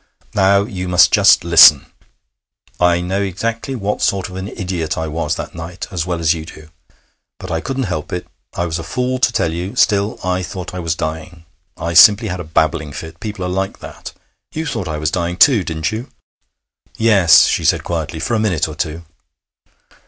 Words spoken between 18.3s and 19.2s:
a minute or two.'